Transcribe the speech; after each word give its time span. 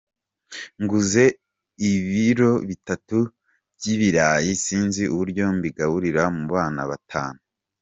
Nguze 0.81 1.23
ibiro 1.91 2.51
bitatu 2.69 3.17
by’ibirayi 3.75 4.51
sinzi 4.63 5.03
uburyo 5.13 5.43
mbigabura 5.55 6.23
mu 6.35 6.43
bana 6.55 6.81
batanu. 6.91 7.39